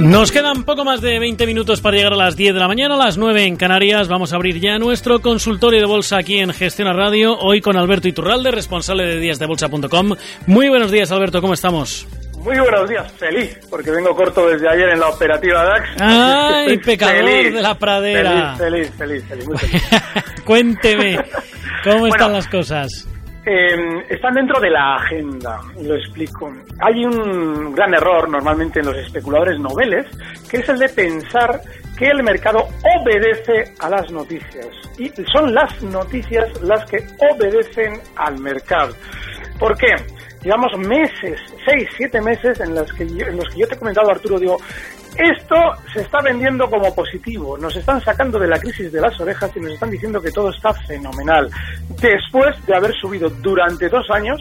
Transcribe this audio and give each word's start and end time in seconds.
Nos 0.00 0.30
quedan 0.30 0.62
poco 0.62 0.84
más 0.84 1.00
de 1.00 1.18
20 1.18 1.44
minutos 1.46 1.80
para 1.80 1.96
llegar 1.96 2.12
a 2.12 2.16
las 2.16 2.36
10 2.36 2.54
de 2.54 2.60
la 2.60 2.68
mañana, 2.68 2.94
a 2.94 2.98
las 2.98 3.18
9 3.18 3.44
en 3.44 3.56
Canarias. 3.56 4.06
Vamos 4.08 4.32
a 4.32 4.36
abrir 4.36 4.60
ya 4.60 4.78
nuestro 4.78 5.20
consultorio 5.20 5.80
de 5.80 5.86
bolsa 5.86 6.18
aquí 6.18 6.38
en 6.38 6.52
Gestiona 6.52 6.92
Radio, 6.92 7.36
hoy 7.36 7.60
con 7.60 7.76
Alberto 7.76 8.06
Iturralde, 8.06 8.52
responsable 8.52 9.06
de 9.06 9.18
díasdebolsa.com. 9.18 10.14
Muy 10.46 10.68
buenos 10.68 10.92
días, 10.92 11.10
Alberto, 11.10 11.40
¿cómo 11.40 11.54
estamos? 11.54 12.06
Muy 12.38 12.58
buenos 12.60 12.88
días, 12.88 13.10
feliz, 13.12 13.58
porque 13.68 13.90
vengo 13.90 14.14
corto 14.14 14.46
desde 14.48 14.68
ayer 14.68 14.90
en 14.90 15.00
la 15.00 15.08
operativa 15.08 15.64
DAX. 15.64 15.88
¡Ay, 16.00 16.78
pecador 16.78 17.24
de 17.24 17.60
la 17.60 17.76
pradera! 17.76 18.54
Feliz, 18.56 18.92
feliz, 18.96 19.24
feliz, 19.28 19.46
muy 19.48 19.58
feliz. 19.58 19.82
Cuénteme, 20.44 21.18
¿cómo 21.82 22.06
están 22.06 22.32
las 22.32 22.46
cosas? 22.46 23.08
Eh, 23.50 24.04
están 24.10 24.34
dentro 24.34 24.60
de 24.60 24.68
la 24.68 24.96
agenda, 24.96 25.62
lo 25.80 25.94
explico. 25.94 26.52
Hay 26.80 27.02
un 27.02 27.72
gran 27.72 27.94
error 27.94 28.28
normalmente 28.28 28.80
en 28.80 28.86
los 28.86 28.96
especuladores 28.98 29.58
noveles, 29.58 30.04
que 30.50 30.58
es 30.58 30.68
el 30.68 30.78
de 30.78 30.90
pensar 30.90 31.58
que 31.96 32.08
el 32.08 32.22
mercado 32.22 32.68
obedece 33.00 33.72
a 33.78 33.88
las 33.88 34.12
noticias. 34.12 34.66
Y 34.98 35.08
son 35.32 35.54
las 35.54 35.82
noticias 35.82 36.60
las 36.60 36.84
que 36.90 36.98
obedecen 37.32 37.98
al 38.16 38.38
mercado. 38.38 38.92
¿Por 39.58 39.78
qué? 39.78 39.94
Llevamos 40.42 40.76
meses, 40.78 41.40
seis, 41.64 41.88
siete 41.96 42.20
meses 42.20 42.60
en 42.60 42.74
los 42.74 42.92
que 42.92 43.02
en 43.02 43.36
los 43.36 43.48
que 43.48 43.60
yo 43.60 43.68
te 43.68 43.74
he 43.74 43.78
comentado, 43.78 44.10
Arturo, 44.10 44.38
digo, 44.38 44.56
esto 45.16 45.56
se 45.92 46.02
está 46.02 46.20
vendiendo 46.22 46.70
como 46.70 46.94
positivo, 46.94 47.58
nos 47.58 47.74
están 47.74 48.00
sacando 48.00 48.38
de 48.38 48.46
la 48.46 48.58
crisis 48.58 48.92
de 48.92 49.00
las 49.00 49.18
orejas 49.20 49.50
y 49.56 49.60
nos 49.60 49.72
están 49.72 49.90
diciendo 49.90 50.20
que 50.20 50.30
todo 50.30 50.50
está 50.50 50.72
fenomenal. 50.72 51.50
Después 52.00 52.54
de 52.66 52.76
haber 52.76 52.92
subido 52.94 53.28
durante 53.28 53.88
dos 53.88 54.08
años, 54.10 54.40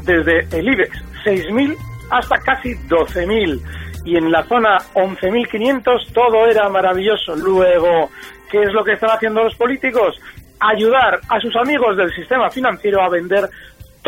desde 0.00 0.40
el 0.56 0.68
IBEX 0.68 0.90
6.000 1.24 1.76
hasta 2.10 2.38
casi 2.38 2.74
12.000 2.88 3.60
y 4.04 4.16
en 4.16 4.30
la 4.30 4.42
zona 4.44 4.76
11.500 4.94 6.12
todo 6.12 6.46
era 6.46 6.68
maravilloso. 6.68 7.34
Luego, 7.36 8.10
¿qué 8.50 8.62
es 8.62 8.72
lo 8.72 8.84
que 8.84 8.92
están 8.92 9.10
haciendo 9.10 9.44
los 9.44 9.54
políticos? 9.54 10.14
Ayudar 10.60 11.20
a 11.28 11.40
sus 11.40 11.54
amigos 11.56 11.96
del 11.96 12.12
sistema 12.14 12.50
financiero 12.50 13.02
a 13.02 13.08
vender 13.08 13.48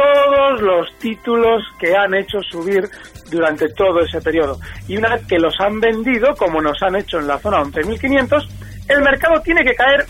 todos 0.00 0.62
los 0.62 0.98
títulos 0.98 1.62
que 1.78 1.94
han 1.94 2.14
hecho 2.14 2.40
subir 2.42 2.88
durante 3.30 3.68
todo 3.70 4.00
ese 4.00 4.20
periodo. 4.20 4.58
Y 4.88 4.96
una 4.96 5.14
vez 5.14 5.26
que 5.26 5.38
los 5.38 5.54
han 5.60 5.78
vendido, 5.80 6.34
como 6.36 6.60
nos 6.60 6.82
han 6.82 6.96
hecho 6.96 7.18
en 7.18 7.26
la 7.26 7.38
zona 7.38 7.62
11.500, 7.62 8.48
el 8.88 9.02
mercado 9.02 9.40
tiene 9.42 9.62
que 9.62 9.74
caer 9.74 10.06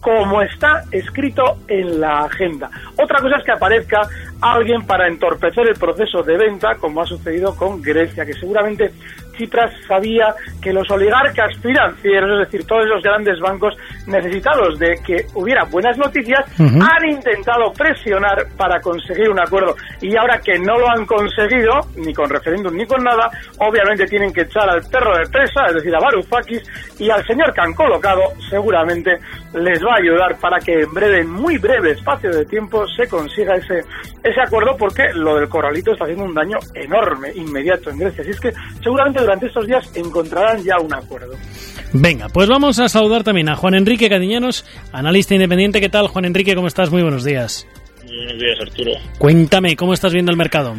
como 0.00 0.42
está 0.42 0.82
escrito 0.90 1.58
en 1.68 2.00
la 2.00 2.24
agenda. 2.24 2.68
Otra 2.96 3.20
cosa 3.20 3.36
es 3.36 3.44
que 3.44 3.52
aparezca 3.52 4.00
alguien 4.40 4.82
para 4.82 5.06
entorpecer 5.06 5.68
el 5.68 5.76
proceso 5.76 6.22
de 6.22 6.36
venta, 6.36 6.74
como 6.74 7.00
ha 7.00 7.06
sucedido 7.06 7.54
con 7.54 7.80
Grecia, 7.80 8.26
que 8.26 8.34
seguramente 8.34 8.92
Tsipras 9.32 9.72
sabía 9.86 10.34
que 10.60 10.72
los 10.72 10.90
oligarcas 10.90 11.56
financieros, 11.60 12.30
es 12.32 12.50
decir, 12.50 12.66
todos 12.66 12.86
esos 12.86 13.02
grandes 13.02 13.38
bancos 13.40 13.74
necesitados 14.06 14.78
de 14.78 14.98
que 15.04 15.26
hubiera 15.34 15.64
buenas 15.64 15.96
noticias, 15.98 16.44
han 16.58 17.08
intentado 17.08 17.72
presionar 17.72 18.46
para 18.56 18.80
conseguir 18.80 19.30
un 19.30 19.40
acuerdo. 19.40 19.74
Y 20.00 20.16
ahora 20.16 20.38
que 20.38 20.58
no 20.58 20.78
lo 20.78 20.88
han 20.88 21.06
conseguido, 21.06 21.72
ni 21.96 22.12
con 22.12 22.28
referéndum 22.28 22.74
ni 22.74 22.86
con 22.86 23.02
nada, 23.02 23.30
obviamente 23.58 24.06
tienen 24.06 24.32
que 24.32 24.42
echar 24.42 24.68
al 24.68 24.82
perro 24.82 25.16
de 25.16 25.28
presa, 25.30 25.66
es 25.68 25.74
decir, 25.74 25.94
a 25.94 26.00
Varoufakis, 26.00 26.62
y 26.98 27.10
al 27.10 27.24
señor 27.26 27.52
que 27.52 27.60
han 27.60 27.74
colocado, 27.74 28.22
seguramente 28.48 29.16
les 29.54 29.82
va 29.84 29.94
a 29.94 30.00
ayudar 30.00 30.36
para 30.40 30.58
que 30.58 30.80
en 30.82 30.92
breve, 30.92 31.20
en 31.20 31.30
muy 31.30 31.58
breve 31.58 31.92
espacio 31.92 32.30
de 32.30 32.44
tiempo, 32.46 32.86
se 32.88 33.06
consiga 33.08 33.56
ese, 33.56 33.80
ese 34.22 34.40
acuerdo, 34.40 34.76
porque 34.76 35.12
lo 35.14 35.36
del 35.36 35.48
corralito 35.48 35.92
está 35.92 36.04
haciendo 36.04 36.24
un 36.24 36.34
daño 36.34 36.58
enorme, 36.74 37.32
inmediato 37.34 37.90
en 37.90 37.98
Grecia. 37.98 38.22
Así 38.22 38.30
es 38.30 38.40
que 38.40 38.52
seguramente 38.82 39.21
durante 39.22 39.46
estos 39.46 39.66
días 39.66 39.90
encontrarán 39.94 40.62
ya 40.62 40.76
un 40.78 40.92
acuerdo. 40.94 41.34
Venga, 41.92 42.28
pues 42.28 42.48
vamos 42.48 42.78
a 42.78 42.88
saludar 42.88 43.22
también 43.22 43.48
a 43.50 43.56
Juan 43.56 43.74
Enrique 43.74 44.08
Cadiñanos, 44.08 44.64
analista 44.92 45.34
independiente. 45.34 45.80
¿Qué 45.80 45.88
tal, 45.88 46.08
Juan 46.08 46.24
Enrique? 46.24 46.54
¿Cómo 46.54 46.66
estás? 46.66 46.90
Muy 46.90 47.02
buenos 47.02 47.24
días. 47.24 47.66
Buenos 48.04 48.38
días, 48.38 48.58
Arturo. 48.60 48.92
Cuéntame, 49.18 49.76
¿cómo 49.76 49.92
estás 49.92 50.12
viendo 50.12 50.30
el 50.30 50.36
mercado? 50.36 50.74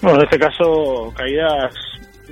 Bueno, 0.00 0.18
en 0.18 0.24
este 0.24 0.38
caso, 0.38 1.12
caídas, 1.16 1.74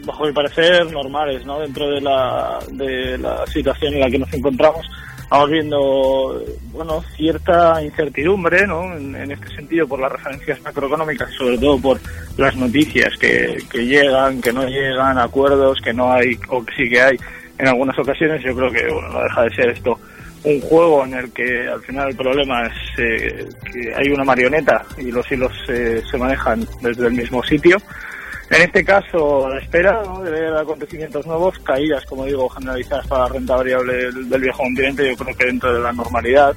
bajo 0.04 0.26
mi 0.26 0.32
parecer, 0.32 0.90
normales, 0.90 1.44
¿no? 1.44 1.60
Dentro 1.60 1.88
de 1.88 2.00
la, 2.00 2.58
de 2.72 3.18
la 3.18 3.46
situación 3.46 3.94
en 3.94 4.00
la 4.00 4.10
que 4.10 4.18
nos 4.18 4.32
encontramos. 4.32 4.86
Vamos 5.30 5.50
viendo, 5.50 6.42
bueno, 6.72 7.04
cierta 7.16 7.80
incertidumbre, 7.82 8.66
¿no? 8.66 8.96
En, 8.96 9.30
este 9.30 9.46
sentido, 9.54 9.86
por 9.86 10.00
las 10.00 10.10
referencias 10.10 10.60
macroeconómicas 10.62 11.32
sobre 11.34 11.56
todo 11.56 11.80
por 11.80 12.00
las 12.36 12.56
noticias 12.56 13.16
que, 13.16 13.62
que 13.70 13.86
llegan, 13.86 14.40
que 14.40 14.52
no 14.52 14.66
llegan, 14.66 15.18
acuerdos 15.18 15.78
que 15.80 15.92
no 15.92 16.12
hay 16.12 16.36
o 16.48 16.64
que 16.64 16.74
sí 16.74 16.90
que 16.90 17.00
hay 17.00 17.16
en 17.58 17.68
algunas 17.68 17.96
ocasiones. 17.96 18.42
Yo 18.42 18.56
creo 18.56 18.72
que, 18.72 18.92
bueno, 18.92 19.08
no 19.08 19.22
deja 19.22 19.42
de 19.44 19.54
ser 19.54 19.68
esto 19.70 19.98
un 20.42 20.60
juego 20.62 21.04
en 21.04 21.14
el 21.14 21.32
que 21.32 21.68
al 21.68 21.80
final 21.82 22.08
el 22.08 22.16
problema 22.16 22.66
es 22.66 22.98
eh, 22.98 23.48
que 23.72 23.94
hay 23.94 24.08
una 24.08 24.24
marioneta 24.24 24.84
y 24.96 25.10
los 25.10 25.30
hilos 25.30 25.52
eh, 25.68 26.02
se 26.10 26.16
manejan 26.16 26.66
desde 26.80 27.06
el 27.06 27.12
mismo 27.12 27.42
sitio. 27.42 27.76
En 28.50 28.62
este 28.62 28.84
caso, 28.84 29.46
a 29.46 29.50
la 29.50 29.60
espera 29.60 30.02
de 30.24 30.30
ver 30.30 30.52
acontecimientos 30.54 31.24
nuevos, 31.24 31.56
caídas, 31.60 32.04
como 32.04 32.24
digo, 32.26 32.48
generalizadas 32.48 33.06
para 33.06 33.22
la 33.22 33.28
renta 33.28 33.54
variable 33.54 33.94
del, 33.94 34.28
del 34.28 34.40
viejo 34.40 34.58
continente, 34.58 35.08
yo 35.08 35.16
creo 35.16 35.36
que 35.36 35.46
dentro 35.46 35.72
de 35.72 35.80
la 35.80 35.92
normalidad. 35.92 36.56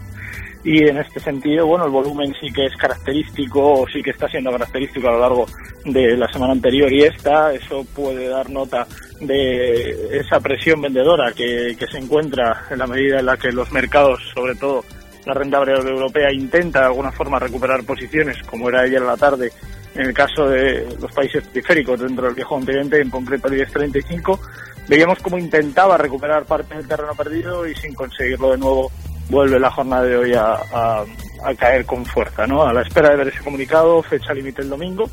Y 0.64 0.88
en 0.88 0.98
este 0.98 1.20
sentido, 1.20 1.68
bueno, 1.68 1.86
el 1.86 1.92
volumen 1.92 2.34
sí 2.42 2.52
que 2.52 2.66
es 2.66 2.76
característico, 2.78 3.82
o 3.82 3.88
sí 3.88 4.02
que 4.02 4.10
está 4.10 4.28
siendo 4.28 4.50
característico 4.52 5.08
a 5.08 5.12
lo 5.12 5.20
largo 5.20 5.46
de 5.86 6.18
la 6.18 6.28
semana 6.32 6.54
anterior 6.54 6.92
y 6.92 7.04
esta. 7.04 7.54
Eso 7.54 7.86
puede 7.94 8.28
dar 8.28 8.50
nota 8.50 8.88
de 9.20 10.18
esa 10.18 10.40
presión 10.40 10.82
vendedora 10.82 11.32
que, 11.34 11.76
que 11.78 11.86
se 11.88 12.00
encuentra 12.00 12.66
en 12.72 12.80
la 12.80 12.88
medida 12.88 13.20
en 13.20 13.28
la 13.28 13.38
que 13.38 13.52
los 13.52 13.72
mercados, 13.72 14.20
sobre 14.34 14.56
todo 14.56 14.84
la 15.26 15.34
renta 15.34 15.60
variable 15.60 15.92
europea, 15.92 16.32
intenta 16.34 16.80
de 16.80 16.86
alguna 16.88 17.12
forma 17.12 17.38
recuperar 17.40 17.84
posiciones, 17.84 18.42
como 18.44 18.70
era 18.70 18.82
ayer 18.82 19.02
en 19.02 19.08
la 19.08 19.18
tarde, 19.18 19.52
en 19.96 20.08
el 20.08 20.14
caso 20.14 20.48
de 20.48 20.88
los 21.00 21.12
países 21.12 21.44
periféricos 21.48 22.00
dentro 22.00 22.26
del 22.26 22.36
viejo 22.36 22.56
continente, 22.56 23.02
en 23.02 23.10
concreto 23.10 23.48
el 23.48 23.56
IBEX 23.56 23.72
35, 23.74 24.40
veíamos 24.88 25.20
cómo 25.20 25.38
intentaba 25.38 25.98
recuperar 25.98 26.46
parte 26.46 26.76
del 26.76 26.88
terreno 26.88 27.14
perdido 27.16 27.68
y 27.68 27.76
sin 27.76 27.94
conseguirlo 27.94 28.52
de 28.52 28.58
nuevo 28.58 28.92
vuelve 29.30 29.60
la 29.60 29.72
jornada 29.72 30.04
de 30.04 30.18
hoy 30.18 30.34
a, 30.34 30.54
a, 30.54 31.06
a 31.44 31.56
caer 31.56 31.86
con 31.86 32.06
fuerza, 32.06 32.46
¿no? 32.46 32.64
A 32.64 32.74
la 32.74 32.82
espera 32.82 33.10
de 33.10 33.18
ver 33.18 33.28
ese 33.28 33.44
comunicado, 33.44 34.02
fecha 34.04 34.34
límite 34.34 34.62
el 34.62 34.70
domingo. 34.70 35.10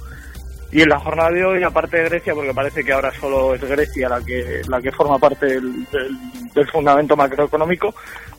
Y 0.72 0.82
en 0.82 0.88
la 0.88 1.00
jornada 1.00 1.30
de 1.30 1.44
hoy, 1.44 1.62
aparte 1.64 1.96
de 1.96 2.08
Grecia, 2.08 2.34
porque 2.34 2.54
parece 2.54 2.84
que 2.84 2.92
ahora 2.92 3.12
solo 3.18 3.54
es 3.54 3.60
Grecia 3.60 4.08
la 4.08 4.20
que, 4.20 4.62
la 4.68 4.80
que 4.80 4.92
forma 4.92 5.18
parte 5.18 5.46
del, 5.46 5.84
del, 5.90 6.16
del 6.54 6.70
fundamento 6.70 7.16
macroeconómico, 7.16 7.92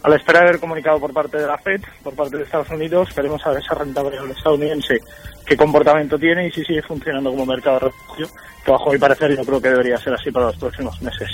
a 0.03 0.09
la 0.09 0.15
espera 0.15 0.39
de 0.39 0.45
ver 0.45 0.59
comunicado 0.59 0.99
por 0.99 1.13
parte 1.13 1.37
de 1.37 1.47
la 1.47 1.57
FED, 1.57 1.81
por 2.03 2.15
parte 2.15 2.37
de 2.37 2.43
Estados 2.43 2.69
Unidos, 2.69 3.09
queremos 3.13 3.41
saber 3.41 3.61
esa 3.61 3.75
renta 3.75 4.01
variable 4.01 4.33
estadounidense, 4.33 4.99
qué 5.45 5.57
comportamiento 5.57 6.17
tiene 6.17 6.47
y 6.47 6.51
si 6.51 6.63
sigue 6.63 6.81
funcionando 6.81 7.31
como 7.31 7.45
mercado 7.45 7.79
de 7.79 7.85
refugio, 7.87 8.27
que 8.63 8.71
bajo 8.71 8.91
mi 8.91 8.97
parecer 8.97 9.35
yo 9.35 9.43
creo 9.43 9.61
que 9.61 9.69
debería 9.69 9.97
ser 9.97 10.13
así 10.13 10.31
para 10.31 10.47
los 10.47 10.57
próximos 10.57 11.01
meses. 11.01 11.29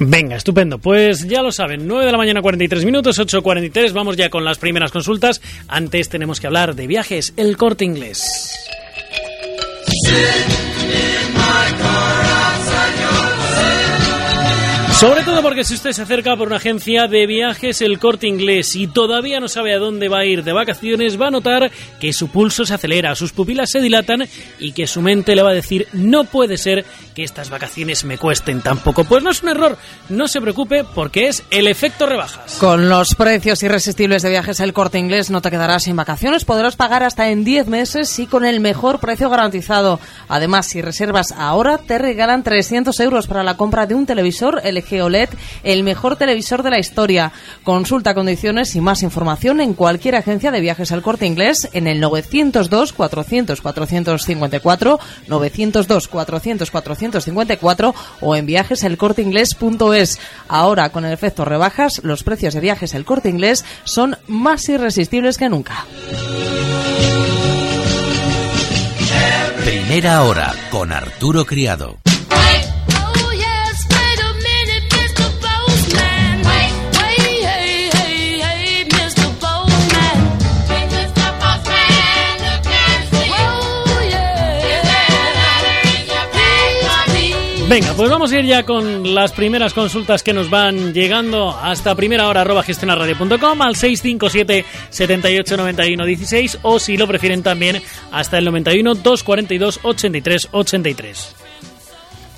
Venga, 0.00 0.36
estupendo. 0.36 0.78
Pues 0.78 1.28
ya 1.28 1.42
lo 1.42 1.52
saben, 1.52 1.86
9 1.86 2.06
de 2.06 2.12
la 2.12 2.18
mañana 2.18 2.42
43 2.42 2.84
minutos, 2.84 3.20
8.43, 3.20 3.92
vamos 3.92 4.16
ya 4.16 4.30
con 4.30 4.44
las 4.44 4.58
primeras 4.58 4.90
consultas. 4.90 5.42
Antes 5.68 6.08
tenemos 6.08 6.40
que 6.40 6.46
hablar 6.46 6.74
de 6.74 6.86
viajes, 6.86 7.34
el 7.36 7.56
corte 7.56 7.84
inglés. 7.84 8.79
sitting 10.10 10.90
in 10.90 11.34
my 11.34 11.66
car. 11.78 12.29
Sobre 15.00 15.22
todo 15.22 15.40
porque 15.40 15.64
si 15.64 15.72
usted 15.72 15.92
se 15.92 16.02
acerca 16.02 16.36
por 16.36 16.48
una 16.48 16.56
agencia 16.56 17.06
de 17.06 17.26
viajes, 17.26 17.80
el 17.80 17.98
corte 17.98 18.26
inglés, 18.26 18.76
y 18.76 18.86
todavía 18.86 19.40
no 19.40 19.48
sabe 19.48 19.74
a 19.74 19.78
dónde 19.78 20.10
va 20.10 20.18
a 20.18 20.26
ir 20.26 20.44
de 20.44 20.52
vacaciones, 20.52 21.18
va 21.18 21.28
a 21.28 21.30
notar 21.30 21.70
que 21.98 22.12
su 22.12 22.28
pulso 22.28 22.66
se 22.66 22.74
acelera, 22.74 23.14
sus 23.14 23.32
pupilas 23.32 23.70
se 23.70 23.80
dilatan 23.80 24.28
y 24.58 24.72
que 24.72 24.86
su 24.86 25.00
mente 25.00 25.34
le 25.34 25.42
va 25.42 25.52
a 25.52 25.54
decir 25.54 25.88
no 25.94 26.24
puede 26.24 26.58
ser 26.58 26.84
que 27.14 27.24
estas 27.24 27.48
vacaciones 27.48 28.04
me 28.04 28.18
cuesten 28.18 28.60
tampoco. 28.60 29.04
Pues 29.04 29.24
no 29.24 29.30
es 29.30 29.42
un 29.42 29.48
error, 29.48 29.78
no 30.10 30.28
se 30.28 30.42
preocupe 30.42 30.84
porque 30.84 31.28
es 31.28 31.44
el 31.50 31.66
efecto 31.66 32.04
rebajas. 32.04 32.58
Con 32.60 32.90
los 32.90 33.14
precios 33.14 33.62
irresistibles 33.62 34.20
de 34.20 34.28
viajes 34.28 34.60
el 34.60 34.74
corte 34.74 34.98
inglés 34.98 35.30
no 35.30 35.40
te 35.40 35.50
quedarás 35.50 35.84
sin 35.84 35.96
vacaciones, 35.96 36.44
podrás 36.44 36.76
pagar 36.76 37.04
hasta 37.04 37.30
en 37.30 37.42
10 37.42 37.68
meses 37.68 38.18
y 38.18 38.26
con 38.26 38.44
el 38.44 38.60
mejor 38.60 39.00
precio 39.00 39.30
garantizado. 39.30 39.98
Además, 40.28 40.66
si 40.66 40.82
reservas 40.82 41.32
ahora, 41.32 41.78
te 41.78 41.96
regalan 41.96 42.42
300 42.42 43.00
euros 43.00 43.26
para 43.26 43.42
la 43.42 43.56
compra 43.56 43.86
de 43.86 43.94
un 43.94 44.04
televisor 44.04 44.60
LG 44.62 44.89
OLED, 44.98 45.28
el 45.62 45.82
mejor 45.82 46.16
televisor 46.16 46.62
de 46.62 46.70
la 46.70 46.78
historia. 46.78 47.32
Consulta 47.62 48.14
condiciones 48.14 48.74
y 48.74 48.80
más 48.80 49.02
información 49.02 49.60
en 49.60 49.74
cualquier 49.74 50.16
agencia 50.16 50.50
de 50.50 50.60
viajes 50.60 50.92
al 50.92 51.02
corte 51.02 51.26
inglés 51.26 51.68
en 51.72 51.86
el 51.86 52.00
902 52.00 52.92
400 52.92 53.60
454, 53.60 54.98
902 55.28 56.08
400 56.08 56.70
454 56.70 57.94
o 58.20 58.36
en 58.36 58.46
viajeselcorteinglés.es. 58.46 60.18
Ahora, 60.48 60.90
con 60.90 61.04
el 61.04 61.12
efecto 61.12 61.44
rebajas, 61.44 62.00
los 62.02 62.22
precios 62.22 62.54
de 62.54 62.60
viajes 62.60 62.94
al 62.94 63.04
corte 63.04 63.28
inglés 63.28 63.64
son 63.84 64.16
más 64.26 64.68
irresistibles 64.68 65.38
que 65.38 65.48
nunca. 65.48 65.84
Primera 69.64 70.22
hora 70.22 70.54
con 70.70 70.92
Arturo 70.92 71.44
Criado. 71.44 71.98
Venga, 87.70 87.94
pues 87.94 88.10
vamos 88.10 88.32
a 88.32 88.40
ir 88.40 88.46
ya 88.46 88.64
con 88.64 89.14
las 89.14 89.30
primeras 89.30 89.74
consultas 89.74 90.24
que 90.24 90.32
nos 90.32 90.50
van 90.50 90.92
llegando 90.92 91.56
hasta 91.56 91.94
primera 91.94 92.26
hora 92.26 92.40
arroba 92.40 92.64
gestionarradio.com 92.64 93.62
al 93.62 93.76
657 93.76 94.64
78 94.90 95.56
91 95.56 96.04
16 96.04 96.58
o 96.62 96.80
si 96.80 96.96
lo 96.96 97.06
prefieren 97.06 97.44
también 97.44 97.80
hasta 98.10 98.38
el 98.38 98.46
91 98.46 98.96
242 98.96 99.78
83 99.84 100.48
83. 100.50 101.39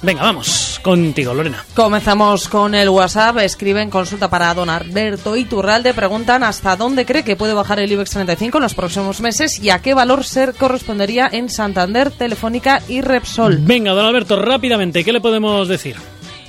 Venga, 0.02 0.22
vamos 0.22 0.80
contigo, 0.82 1.32
Lorena. 1.32 1.64
Comenzamos 1.76 2.48
con 2.48 2.74
el 2.74 2.88
WhatsApp. 2.88 3.38
Escriben 3.38 3.88
consulta 3.88 4.28
para 4.28 4.52
don 4.52 4.68
Alberto 4.68 5.36
Iturralde. 5.36 5.94
Preguntan 5.94 6.42
hasta 6.42 6.74
dónde 6.74 7.06
cree 7.06 7.22
que 7.22 7.36
puede 7.36 7.54
bajar 7.54 7.78
el 7.78 7.92
IBEX 7.92 8.10
35 8.10 8.58
en 8.58 8.62
los 8.62 8.74
próximos 8.74 9.20
meses 9.20 9.62
y 9.62 9.70
a 9.70 9.78
qué 9.80 9.94
valor 9.94 10.24
ser 10.24 10.54
correspondería 10.54 11.28
en 11.30 11.48
Santander, 11.48 12.10
Telefónica 12.10 12.80
y 12.88 13.00
Repsol. 13.00 13.58
Venga, 13.60 13.92
don 13.92 14.04
Alberto, 14.04 14.42
rápidamente, 14.42 15.04
¿qué 15.04 15.12
le 15.12 15.20
podemos 15.20 15.68
decir? 15.68 15.94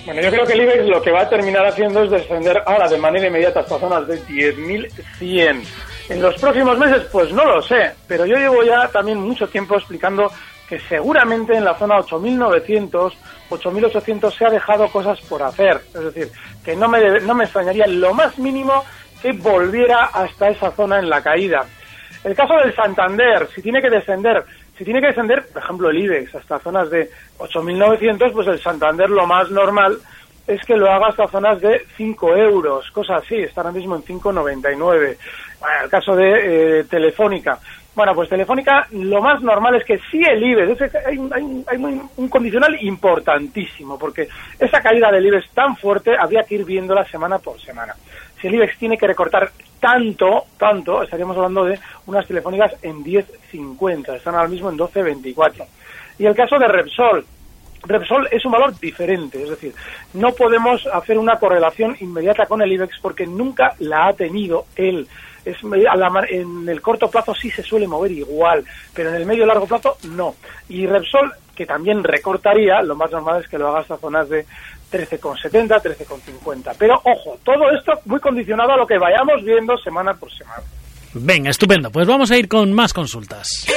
Bueno, 0.06 0.22
yo 0.22 0.32
creo 0.32 0.46
que 0.48 0.54
el 0.54 0.62
IBEX 0.62 0.86
lo 0.88 1.02
que 1.04 1.12
va 1.12 1.22
a 1.22 1.30
terminar 1.30 1.66
haciendo 1.68 2.04
es 2.04 2.10
descender 2.10 2.62
ahora 2.66 2.90
de 2.90 2.98
manera 2.98 3.28
inmediata 3.28 3.60
hasta 3.60 3.80
zonas 3.80 4.08
de 4.08 4.20
10.100. 4.26 5.64
En 6.10 6.22
los 6.22 6.36
próximos 6.36 6.78
meses, 6.78 7.04
pues 7.12 7.32
no 7.32 7.46
lo 7.46 7.62
sé, 7.62 7.92
pero 8.08 8.26
yo 8.26 8.36
llevo 8.36 8.64
ya 8.64 8.90
también 8.90 9.20
mucho 9.20 9.48
tiempo 9.48 9.76
explicando 9.76 10.30
que 10.68 10.80
seguramente 10.80 11.56
en 11.56 11.66
la 11.66 11.76
zona 11.76 11.98
8.900 11.98 13.14
8.800 13.50 14.32
se 14.32 14.46
ha 14.46 14.50
dejado 14.50 14.88
cosas 14.90 15.20
por 15.22 15.44
hacer. 15.44 15.82
Es 15.94 16.14
decir, 16.14 16.30
que 16.64 16.76
no 16.76 16.88
me, 16.88 17.20
no 17.22 17.36
me 17.36 17.44
extrañaría 17.44 17.88
lo 17.88 18.14
más 18.14 18.38
mínimo 18.40 18.84
que 19.22 19.32
volviera 19.32 20.06
hasta 20.06 20.50
esa 20.50 20.72
zona 20.72 21.00
en 21.00 21.10
la 21.10 21.22
caída. 21.22 21.66
El 22.24 22.36
caso 22.36 22.56
del 22.56 22.74
Santander, 22.76 23.48
si 23.54 23.62
tiene 23.62 23.82
que 23.82 23.90
descender, 23.90 24.44
si 24.78 24.84
tiene 24.84 25.02
que 25.02 25.08
descender, 25.08 25.46
por 25.48 25.62
ejemplo, 25.62 25.90
el 25.90 25.98
IBEX 25.98 26.36
hasta 26.36 26.60
zonas 26.60 26.90
de 26.90 27.10
8.900, 27.38 28.32
pues 28.32 28.48
el 28.48 28.60
Santander 28.60 29.10
lo 29.10 29.28
más 29.28 29.50
normal 29.52 29.98
es 30.48 30.62
que 30.66 30.76
lo 30.76 30.92
haga 30.92 31.08
hasta 31.08 31.28
zonas 31.28 31.62
de 31.62 31.86
5 31.96 32.36
euros, 32.36 32.90
cosas 32.92 33.24
así, 33.24 33.36
está 33.36 33.62
ahora 33.62 33.72
mismo 33.72 33.96
en 33.96 34.04
5,99. 34.04 35.18
Bueno, 35.60 35.84
el 35.84 35.90
caso 35.90 36.16
de 36.16 36.80
eh, 36.80 36.84
Telefónica, 36.86 37.60
bueno, 37.96 38.16
pues 38.16 38.30
Telefónica 38.30 38.88
lo 38.92 39.22
más 39.22 39.42
normal 39.42 39.76
es 39.76 39.86
que 39.86 40.00
sí 40.10 40.22
el 40.24 40.44
IBEX, 40.44 40.96
hay, 41.06 41.18
un 41.18 42.28
condicional 42.28 42.76
importantísimo, 42.82 44.00
porque 44.00 44.28
esa 44.60 44.82
caída 44.82 45.12
del 45.12 45.28
IBEX 45.28 45.50
tan 45.52 45.76
fuerte 45.78 46.12
habría 46.18 46.44
que 46.44 46.56
ir 46.56 46.66
viéndola 46.66 47.06
semana 47.06 47.38
por 47.38 47.60
semana. 47.62 47.94
Si 48.42 48.48
el 48.48 48.56
IBEX 48.56 48.78
tiene 48.80 48.98
que 48.98 49.06
recortar 49.06 49.52
tanto, 49.80 50.46
tanto, 50.58 51.04
estaríamos 51.04 51.38
hablando 51.38 51.66
de 51.66 51.80
unas 52.08 52.26
telefónicas 52.26 52.74
en 52.82 53.04
10.50, 53.04 54.16
están 54.16 54.36
ahora 54.36 54.48
mismo 54.48 54.70
en 54.70 54.78
12.24. 54.78 55.66
Y 56.18 56.26
el 56.26 56.36
caso 56.36 56.58
de 56.58 56.68
Repsol, 56.68 57.26
Repsol 57.84 58.28
es 58.32 58.44
un 58.46 58.54
valor 58.54 58.80
diferente, 58.80 59.44
es 59.44 59.50
decir, 59.50 59.74
no 60.14 60.32
podemos 60.32 60.88
hacer 60.88 61.18
una 61.18 61.38
correlación 61.38 61.96
inmediata 62.00 62.46
con 62.48 62.62
el 62.62 62.72
IBEX 62.72 62.98
porque 63.02 63.28
nunca 63.28 63.76
la 63.80 64.08
ha 64.08 64.14
tenido 64.14 64.66
él 64.76 65.08
es 65.46 65.58
en 66.30 66.70
el 66.70 66.82
corto 66.82 67.10
plazo 67.10 67.34
sí 67.34 67.50
se 67.52 67.64
suele 67.64 67.88
mover 67.88 68.12
igual, 68.12 68.64
pero 68.94 69.10
en 69.10 69.16
el 69.16 69.26
medio 69.26 69.44
y 69.44 69.48
largo 69.48 69.68
plazo 69.68 69.98
no. 70.10 70.36
Y 70.70 70.86
Repsol, 70.86 71.32
que 71.56 71.66
también 71.66 72.04
recortaría, 72.04 72.82
lo 72.82 72.96
más 72.96 73.12
normal 73.12 73.42
es 73.42 73.50
que 73.50 73.58
lo 73.58 73.70
haga 73.70 73.80
hasta 73.80 73.98
zonas 73.98 74.30
de 74.30 74.46
13,70, 74.92 75.82
13,50. 75.82 76.76
Pero 76.78 76.96
ojo, 77.04 77.38
todo 77.44 77.70
esto 77.72 77.94
muy 78.06 78.20
condicionado 78.20 78.74
a 78.74 78.78
lo 78.78 78.88
que 78.88 78.98
vayamos 78.98 79.44
viendo 79.44 79.78
semana 79.78 80.14
por 80.14 80.32
semana. 80.32 80.64
Venga, 81.14 81.50
estupendo. 81.50 81.92
Pues 81.92 82.08
vamos 82.08 82.32
a 82.32 82.38
ir 82.38 82.48
con 82.48 82.74
más 82.74 82.94
consultas. 82.94 83.68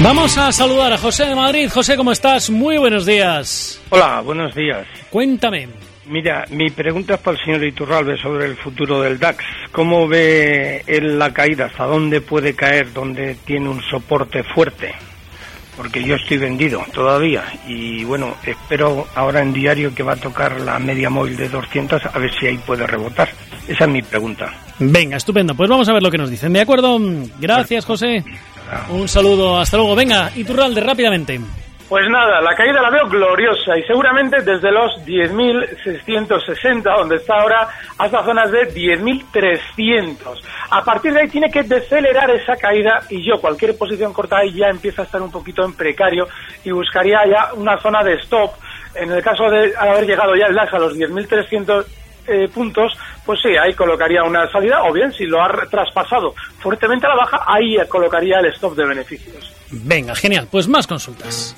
Vamos 0.00 0.38
a 0.38 0.52
saludar 0.52 0.92
a 0.92 0.98
José 0.98 1.24
de 1.24 1.34
Madrid. 1.34 1.68
José, 1.72 1.96
¿cómo 1.96 2.12
estás? 2.12 2.50
Muy 2.50 2.78
buenos 2.78 3.04
días. 3.04 3.80
Hola, 3.90 4.20
buenos 4.20 4.54
días. 4.54 4.86
Cuéntame. 5.10 5.87
Mira, 6.08 6.46
mi 6.50 6.70
pregunta 6.70 7.14
es 7.14 7.20
para 7.20 7.36
el 7.36 7.44
señor 7.44 7.64
Iturralbe 7.64 8.16
sobre 8.16 8.46
el 8.46 8.56
futuro 8.56 9.02
del 9.02 9.18
DAX. 9.18 9.44
¿Cómo 9.72 10.08
ve 10.08 10.82
él 10.86 11.18
la 11.18 11.32
caída? 11.34 11.66
¿Hasta 11.66 11.84
dónde 11.84 12.22
puede 12.22 12.54
caer? 12.54 12.92
¿Dónde 12.94 13.36
tiene 13.44 13.68
un 13.68 13.82
soporte 13.82 14.42
fuerte? 14.42 14.94
Porque 15.76 16.02
yo 16.02 16.16
estoy 16.16 16.38
vendido 16.38 16.82
todavía 16.92 17.44
y 17.66 18.02
bueno, 18.04 18.34
espero 18.44 19.06
ahora 19.14 19.42
en 19.42 19.52
diario 19.52 19.94
que 19.94 20.02
va 20.02 20.14
a 20.14 20.16
tocar 20.16 20.60
la 20.60 20.78
media 20.78 21.10
móvil 21.10 21.36
de 21.36 21.48
200 21.48 22.06
a 22.06 22.18
ver 22.18 22.30
si 22.34 22.46
ahí 22.46 22.56
puede 22.56 22.86
rebotar. 22.86 23.28
Esa 23.68 23.84
es 23.84 23.90
mi 23.90 24.02
pregunta. 24.02 24.52
Venga, 24.78 25.18
estupendo. 25.18 25.54
Pues 25.54 25.68
vamos 25.68 25.88
a 25.88 25.92
ver 25.92 26.02
lo 26.02 26.10
que 26.10 26.18
nos 26.18 26.30
dicen. 26.30 26.52
¿De 26.52 26.62
acuerdo? 26.62 26.98
Gracias, 27.38 27.84
José. 27.84 28.24
Un 28.88 29.08
saludo. 29.08 29.58
Hasta 29.58 29.76
luego. 29.76 29.94
Venga, 29.94 30.32
Iturralde, 30.34 30.80
rápidamente. 30.80 31.38
Pues 31.88 32.06
nada, 32.10 32.42
la 32.42 32.54
caída 32.54 32.82
la 32.82 32.90
veo 32.90 33.08
gloriosa 33.08 33.78
y 33.78 33.82
seguramente 33.84 34.42
desde 34.42 34.70
los 34.70 34.92
10.660, 35.06 36.82
donde 36.82 37.16
está 37.16 37.36
ahora, 37.40 37.66
hasta 37.96 38.22
zonas 38.24 38.52
de 38.52 38.68
10.300. 38.74 40.18
A 40.68 40.84
partir 40.84 41.14
de 41.14 41.22
ahí 41.22 41.28
tiene 41.28 41.50
que 41.50 41.62
decelerar 41.62 42.30
esa 42.30 42.56
caída 42.56 43.00
y 43.08 43.24
yo 43.24 43.40
cualquier 43.40 43.74
posición 43.78 44.12
corta 44.12 44.36
ahí 44.36 44.52
ya 44.52 44.68
empieza 44.68 45.00
a 45.00 45.06
estar 45.06 45.22
un 45.22 45.30
poquito 45.30 45.64
en 45.64 45.72
precario 45.72 46.28
y 46.62 46.70
buscaría 46.72 47.20
ya 47.26 47.54
una 47.54 47.78
zona 47.78 48.02
de 48.02 48.16
stop. 48.16 48.52
En 48.94 49.10
el 49.10 49.22
caso 49.22 49.48
de 49.48 49.72
haber 49.74 50.04
llegado 50.04 50.34
ya 50.34 50.44
el 50.46 50.54
DAX 50.54 50.74
a 50.74 50.78
los 50.78 50.94
10.300 50.94 51.86
eh, 52.28 52.48
puntos, 52.48 52.92
pues 53.24 53.40
sí, 53.42 53.50
ahí 53.56 53.74
colocaría 53.74 54.22
una 54.22 54.50
salida, 54.50 54.82
o 54.84 54.92
bien 54.92 55.12
si 55.12 55.24
lo 55.24 55.42
ha 55.42 55.48
traspasado 55.70 56.34
fuertemente 56.58 57.06
a 57.06 57.10
la 57.10 57.16
baja, 57.16 57.44
ahí 57.46 57.76
colocaría 57.88 58.38
el 58.40 58.46
stop 58.46 58.76
de 58.76 58.86
beneficios. 58.86 59.54
Venga, 59.70 60.14
genial, 60.14 60.48
pues 60.50 60.68
más 60.68 60.86
consultas. 60.86 61.54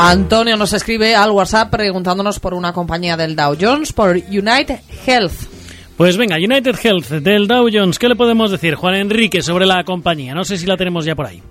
Antonio 0.00 0.56
nos 0.56 0.72
escribe 0.72 1.16
al 1.16 1.32
WhatsApp 1.32 1.70
preguntándonos 1.70 2.38
por 2.38 2.54
una 2.54 2.72
compañía 2.72 3.16
del 3.16 3.34
Dow 3.34 3.56
Jones, 3.60 3.92
por 3.92 4.10
United 4.10 4.78
Health. 5.04 5.32
Pues 5.96 6.16
venga, 6.16 6.36
United 6.36 6.76
Health 6.80 7.08
del 7.08 7.48
Dow 7.48 7.68
Jones, 7.72 7.98
¿qué 7.98 8.08
le 8.08 8.14
podemos 8.14 8.52
decir, 8.52 8.76
Juan 8.76 8.94
Enrique, 8.94 9.42
sobre 9.42 9.66
la 9.66 9.82
compañía? 9.82 10.34
No 10.34 10.44
sé 10.44 10.56
si 10.56 10.66
la 10.66 10.76
tenemos 10.76 11.04
ya 11.04 11.16
por 11.16 11.26
ahí. 11.26 11.42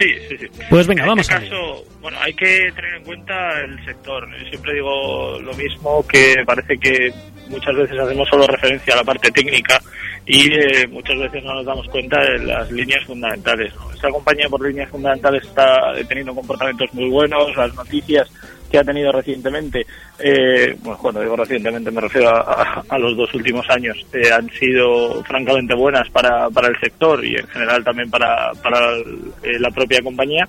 Sí, 0.00 0.14
sí, 0.30 0.38
sí. 0.38 0.46
Pues 0.70 0.86
venga, 0.86 1.04
vamos 1.04 1.28
en 1.28 1.36
este 1.36 1.50
caso, 1.50 1.84
Bueno, 2.00 2.16
hay 2.22 2.32
que 2.32 2.72
tener 2.74 2.94
en 2.94 3.04
cuenta 3.04 3.60
el 3.60 3.84
sector. 3.84 4.26
Siempre 4.48 4.72
digo 4.72 5.38
lo 5.40 5.52
mismo, 5.52 6.06
que 6.06 6.36
parece 6.46 6.78
que 6.78 7.12
muchas 7.50 7.76
veces 7.76 7.98
hacemos 7.98 8.26
solo 8.28 8.46
referencia 8.46 8.94
a 8.94 8.96
la 8.96 9.04
parte 9.04 9.30
técnica 9.30 9.78
y 10.24 10.52
eh, 10.54 10.86
muchas 10.88 11.18
veces 11.18 11.44
no 11.44 11.54
nos 11.54 11.66
damos 11.66 11.86
cuenta 11.88 12.18
de 12.18 12.38
las 12.46 12.70
líneas 12.70 13.04
fundamentales. 13.04 13.74
Esta 13.94 14.08
compañía 14.08 14.48
por 14.48 14.66
líneas 14.66 14.88
fundamentales 14.88 15.42
está 15.42 15.92
teniendo 16.08 16.34
comportamientos 16.34 16.94
muy 16.94 17.10
buenos, 17.10 17.54
las 17.54 17.74
noticias 17.74 18.30
que 18.70 18.78
ha 18.78 18.84
tenido 18.84 19.10
recientemente, 19.12 19.86
eh, 20.18 20.76
bueno, 20.80 20.98
cuando 20.98 21.20
digo 21.20 21.36
recientemente 21.36 21.90
me 21.90 22.00
refiero 22.00 22.30
a, 22.30 22.98
los 22.98 23.16
dos 23.16 23.32
últimos 23.34 23.68
años, 23.68 23.96
eh, 24.12 24.30
han 24.32 24.48
sido 24.50 25.22
francamente 25.24 25.74
buenas 25.74 26.08
para, 26.10 26.48
para 26.50 26.68
el 26.68 26.78
sector 26.78 27.24
y 27.24 27.36
en 27.36 27.46
general 27.48 27.82
también 27.82 28.10
para, 28.10 28.52
para 28.62 28.96
eh, 28.96 29.58
la 29.58 29.70
propia 29.70 30.00
compañía 30.02 30.48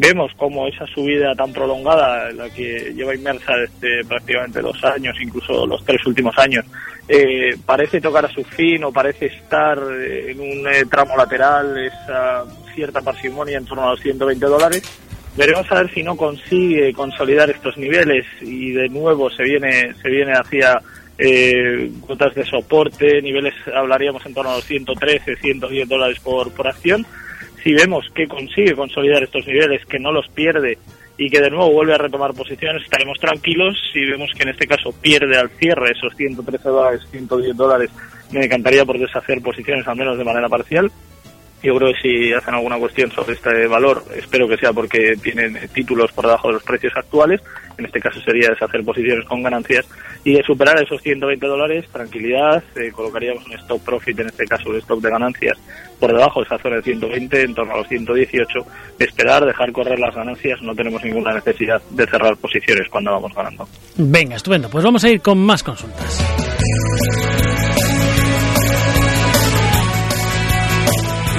vemos 0.00 0.32
como 0.36 0.66
esa 0.66 0.86
subida 0.86 1.34
tan 1.34 1.52
prolongada, 1.52 2.32
la 2.32 2.48
que 2.48 2.92
lleva 2.94 3.14
inmersa 3.14 3.52
desde 3.54 4.02
prácticamente 4.04 4.62
dos 4.62 4.82
años, 4.82 5.14
incluso 5.20 5.66
los 5.66 5.84
tres 5.84 6.04
últimos 6.06 6.36
años, 6.38 6.64
eh, 7.06 7.56
parece 7.66 8.00
tocar 8.00 8.24
a 8.24 8.32
su 8.32 8.42
fin 8.44 8.82
o 8.84 8.92
parece 8.92 9.26
estar 9.26 9.78
eh, 9.92 10.30
en 10.30 10.40
un 10.40 10.88
tramo 10.88 11.16
lateral, 11.16 11.76
esa 11.78 12.44
cierta 12.74 13.02
parsimonia 13.02 13.58
en 13.58 13.66
torno 13.66 13.88
a 13.88 13.90
los 13.90 14.00
120 14.00 14.46
dólares. 14.46 14.82
Veremos 15.36 15.70
a 15.70 15.82
ver 15.82 15.94
si 15.94 16.02
no 16.02 16.16
consigue 16.16 16.92
consolidar 16.92 17.50
estos 17.50 17.76
niveles 17.76 18.26
y 18.40 18.72
de 18.72 18.88
nuevo 18.88 19.30
se 19.30 19.44
viene, 19.44 19.94
se 19.94 20.08
viene 20.08 20.32
hacia 20.32 20.80
eh, 21.16 21.90
cuotas 22.00 22.34
de 22.34 22.44
soporte, 22.44 23.22
niveles 23.22 23.54
hablaríamos 23.74 24.24
en 24.26 24.34
torno 24.34 24.50
a 24.50 24.56
los 24.56 24.64
113, 24.64 25.36
110 25.36 25.88
dólares 25.88 26.18
por, 26.20 26.52
por 26.52 26.66
acción 26.66 27.06
si 27.62 27.74
vemos 27.74 28.06
que 28.14 28.26
consigue 28.26 28.74
consolidar 28.74 29.22
estos 29.22 29.46
niveles, 29.46 29.84
que 29.86 29.98
no 29.98 30.12
los 30.12 30.28
pierde 30.28 30.78
y 31.18 31.28
que 31.28 31.40
de 31.40 31.50
nuevo 31.50 31.72
vuelve 31.72 31.94
a 31.94 31.98
retomar 31.98 32.32
posiciones, 32.32 32.82
estaremos 32.82 33.18
tranquilos. 33.18 33.76
Si 33.92 34.00
vemos 34.00 34.30
que 34.34 34.44
en 34.44 34.50
este 34.50 34.66
caso 34.66 34.92
pierde 35.00 35.36
al 35.36 35.50
cierre 35.50 35.92
esos 35.92 36.14
113 36.16 36.68
dólares, 36.68 37.02
110 37.10 37.56
dólares, 37.56 37.90
me 38.32 38.44
encantaría 38.44 38.84
por 38.84 38.98
deshacer 38.98 39.42
posiciones 39.42 39.86
al 39.86 39.96
menos 39.96 40.16
de 40.16 40.24
manera 40.24 40.48
parcial. 40.48 40.90
Yo 41.62 41.76
creo 41.76 41.92
que 41.92 42.00
si 42.00 42.32
hacen 42.32 42.54
alguna 42.54 42.78
cuestión 42.78 43.10
sobre 43.10 43.34
este 43.34 43.66
valor, 43.66 44.02
espero 44.16 44.48
que 44.48 44.56
sea 44.56 44.72
porque 44.72 45.14
tienen 45.22 45.58
títulos 45.74 46.10
por 46.12 46.24
debajo 46.24 46.48
de 46.48 46.54
los 46.54 46.62
precios 46.62 46.92
actuales. 46.96 47.42
En 47.76 47.84
este 47.84 48.00
caso 48.00 48.20
sería 48.20 48.48
deshacer 48.48 48.82
posiciones 48.82 49.26
con 49.26 49.42
ganancias 49.42 49.86
y 50.24 50.34
de 50.34 50.42
superar 50.42 50.82
esos 50.82 51.00
120 51.02 51.46
dólares, 51.46 51.86
tranquilidad, 51.90 52.62
eh, 52.76 52.90
colocaríamos 52.92 53.46
un 53.46 53.52
stop 53.54 53.82
profit, 53.84 54.20
en 54.20 54.26
este 54.26 54.44
caso 54.44 54.70
un 54.70 54.76
stop 54.76 55.00
de 55.00 55.10
ganancias, 55.10 55.58
por 55.98 56.12
debajo 56.12 56.40
de 56.40 56.46
esa 56.46 56.58
zona 56.58 56.76
de 56.76 56.82
120, 56.82 57.42
en 57.42 57.54
torno 57.54 57.74
a 57.74 57.78
los 57.78 57.88
118. 57.88 58.58
Esperar, 58.98 59.44
dejar 59.44 59.72
correr 59.72 59.98
las 59.98 60.14
ganancias, 60.14 60.60
no 60.62 60.74
tenemos 60.74 61.02
ninguna 61.04 61.34
necesidad 61.34 61.80
de 61.90 62.06
cerrar 62.06 62.36
posiciones 62.36 62.88
cuando 62.90 63.12
vamos 63.12 63.34
ganando. 63.34 63.68
Venga, 63.96 64.36
estupendo. 64.36 64.68
Pues 64.68 64.84
vamos 64.84 65.04
a 65.04 65.10
ir 65.10 65.20
con 65.20 65.38
más 65.38 65.62
consultas. 65.62 67.19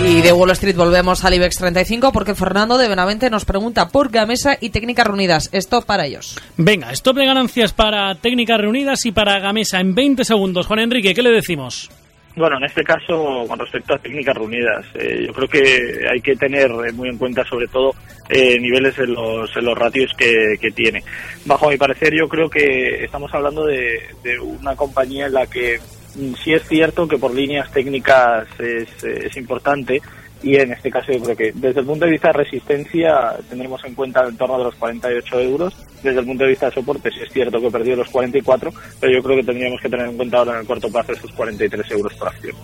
Y 0.03 0.21
de 0.21 0.33
Wall 0.33 0.49
Street 0.51 0.75
volvemos 0.75 1.23
al 1.23 1.35
IBEX 1.35 1.57
35 1.57 2.11
porque 2.11 2.33
Fernando 2.33 2.77
de 2.77 2.89
Benavente 2.89 3.29
nos 3.29 3.45
pregunta 3.45 3.89
por 3.89 4.09
Gamesa 4.09 4.57
y 4.59 4.71
técnicas 4.71 5.05
reunidas. 5.05 5.49
Esto 5.53 5.81
para 5.83 6.05
ellos. 6.05 6.37
Venga, 6.57 6.91
stop 6.91 7.17
de 7.17 7.25
ganancias 7.25 7.71
para 7.71 8.15
técnicas 8.15 8.59
reunidas 8.59 9.05
y 9.05 9.11
para 9.11 9.39
Gamesa 9.39 9.79
en 9.79 9.93
20 9.93 10.25
segundos. 10.25 10.65
Juan 10.65 10.79
Enrique, 10.79 11.13
¿qué 11.13 11.21
le 11.21 11.29
decimos? 11.29 11.91
Bueno, 12.35 12.57
en 12.57 12.63
este 12.63 12.83
caso, 12.83 13.45
con 13.47 13.59
respecto 13.59 13.93
a 13.93 13.99
técnicas 13.99 14.35
reunidas, 14.35 14.85
eh, 14.95 15.25
yo 15.27 15.33
creo 15.33 15.47
que 15.47 16.07
hay 16.11 16.21
que 16.21 16.35
tener 16.35 16.71
muy 16.93 17.09
en 17.09 17.17
cuenta 17.17 17.43
sobre 17.43 17.67
todo 17.67 17.93
eh, 18.29 18.57
niveles 18.59 18.97
en 18.99 19.13
los, 19.13 19.55
en 19.55 19.65
los 19.65 19.77
ratios 19.77 20.11
que, 20.17 20.55
que, 20.59 20.71
tiene. 20.71 21.03
Bajo 21.45 21.69
mi 21.69 21.77
parecer, 21.77 22.13
yo 22.17 22.27
creo 22.27 22.49
que 22.49 23.03
estamos 23.03 23.31
hablando 23.33 23.65
de, 23.65 23.99
de 24.23 24.39
una 24.39 24.75
compañía 24.75 25.27
en 25.27 25.33
la 25.33 25.45
que 25.45 25.79
sí 26.13 26.53
es 26.53 26.67
cierto 26.67 27.07
que 27.07 27.17
por 27.17 27.33
líneas 27.33 27.71
técnicas 27.71 28.47
es, 28.59 29.37
importante, 29.37 30.01
y 30.43 30.55
en 30.55 30.71
este 30.71 30.89
caso 30.89 31.11
yo 31.11 31.21
creo 31.21 31.35
que 31.35 31.51
desde 31.53 31.81
el 31.81 31.85
punto 31.85 32.05
de 32.05 32.11
vista 32.11 32.29
de 32.29 32.43
resistencia 32.43 33.35
tendremos 33.47 33.83
en 33.85 33.93
cuenta 33.93 34.25
en 34.27 34.37
torno 34.37 34.57
de 34.57 34.63
los 34.65 34.75
48 34.75 35.39
euros. 35.39 35.75
Desde 36.01 36.19
el 36.19 36.25
punto 36.25 36.43
de 36.43 36.49
vista 36.49 36.65
de 36.65 36.73
soporte 36.73 37.11
sí 37.11 37.19
es 37.23 37.31
cierto 37.31 37.59
que 37.59 37.67
he 37.67 37.71
perdido 37.71 37.97
los 37.97 38.09
44, 38.09 38.71
pero 38.99 39.13
yo 39.13 39.21
creo 39.21 39.37
que 39.37 39.43
tendríamos 39.43 39.79
que 39.79 39.89
tener 39.89 40.07
en 40.07 40.17
cuenta 40.17 40.39
ahora 40.39 40.53
en 40.53 40.59
el 40.61 40.65
corto 40.65 40.91
plazo 40.91 41.11
esos 41.11 41.31
43 41.33 41.91
euros 41.91 42.13
por 42.15 42.27
acción. 42.27 42.55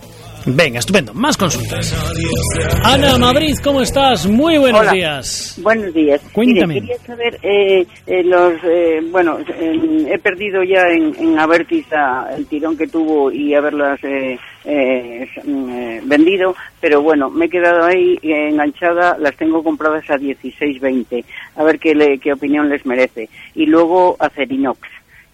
Venga, 0.50 0.80
estupendo. 0.80 1.14
Más 1.14 1.36
consultas. 1.36 1.94
Ana 2.84 3.18
Madrid, 3.18 3.54
¿cómo 3.62 3.82
estás? 3.82 4.26
Muy 4.28 4.58
buenos 4.58 4.80
Hola. 4.82 4.92
días. 4.94 5.60
Buenos 5.62 5.94
días. 5.94 6.22
Cuéntame. 6.32 6.76
Mire, 6.76 6.88
quería 6.88 7.06
saber, 7.06 7.40
eh, 7.44 7.86
eh, 8.06 8.24
los, 8.24 8.54
eh, 8.64 9.02
bueno, 9.12 9.40
he 9.60 10.18
perdido 10.20 10.64
ya 10.64 10.84
en, 10.90 11.14
en 11.20 11.38
Avertis 11.38 11.86
a- 11.92 12.30
el 12.38 12.46
tirón 12.48 12.78
que 12.78 12.88
tuvo 12.88 13.30
y 13.30 13.54
haberlas 13.56 14.00
eh, 14.06 14.40
eh, 14.64 15.28
eh, 15.46 16.02
vendido, 16.06 16.56
pero 16.80 17.02
bueno, 17.02 17.30
me 17.30 17.46
he 17.46 17.50
quedado 17.50 17.84
ahí 17.86 18.18
enganchada, 18.24 19.18
las 19.20 19.36
tengo 19.36 19.62
compradas 19.64 20.10
a 20.10 20.16
16.20, 20.16 21.26
a 21.58 21.64
ver 21.66 21.78
qué, 21.78 21.94
le- 21.94 22.20
qué 22.20 22.32
opinión 22.32 22.70
les 22.70 22.86
merece. 22.86 23.30
Y 23.54 23.66
luego 23.66 24.16
Acerinox. 24.20 24.80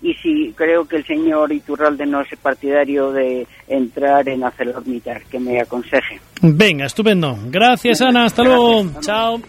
Y 0.03 0.13
si 0.15 0.53
creo 0.53 0.85
que 0.85 0.97
el 0.97 1.05
señor 1.05 1.53
Iturralde 1.53 2.05
no 2.05 2.21
es 2.21 2.27
partidario 2.41 3.13
de 3.13 3.47
entrar 3.69 4.27
en 4.27 4.43
ArcelorMittal, 4.43 5.21
que 5.31 5.39
me 5.39 5.61
aconseje. 5.61 6.19
Venga, 6.41 6.85
estupendo. 6.85 7.37
Gracias, 7.45 8.01
Ana. 8.01 8.25
Hasta 8.25 8.43
luego. 8.43 8.83
Chao. 8.99 9.39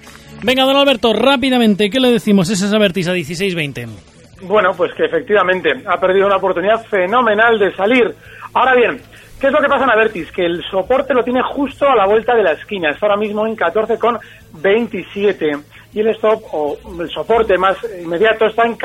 Venga, 0.44 0.62
don 0.62 0.76
Alberto, 0.76 1.12
rápidamente, 1.12 1.90
¿qué 1.90 1.98
le 1.98 2.12
decimos? 2.12 2.48
Esa 2.50 2.66
es 2.66 2.72
Avertis 2.72 3.08
a 3.08 3.14
16.20. 3.14 3.88
Bueno, 4.42 4.70
pues 4.76 4.94
que 4.94 5.06
efectivamente 5.06 5.72
ha 5.86 5.98
perdido 5.98 6.26
una 6.26 6.36
oportunidad 6.36 6.84
fenomenal 6.84 7.58
de 7.58 7.74
salir. 7.74 8.14
Ahora 8.52 8.76
bien, 8.76 9.00
¿qué 9.40 9.48
es 9.48 9.52
lo 9.52 9.60
que 9.60 9.68
pasa 9.68 9.82
en 9.84 9.90
Avertis? 9.90 10.30
Que 10.30 10.46
el 10.46 10.62
soporte 10.70 11.14
lo 11.14 11.24
tiene 11.24 11.42
justo 11.42 11.88
a 11.88 11.96
la 11.96 12.06
vuelta 12.06 12.36
de 12.36 12.44
la 12.44 12.52
esquina. 12.52 12.90
Está 12.90 13.06
ahora 13.06 13.18
mismo 13.18 13.44
en 13.46 13.56
14,27 13.56 15.64
y 15.94 16.00
el 16.00 16.08
stop 16.08 16.42
o 16.52 16.76
el 17.00 17.08
soporte 17.10 17.56
más 17.58 17.76
inmediato 18.02 18.46
está 18.46 18.66
en 18.66 18.76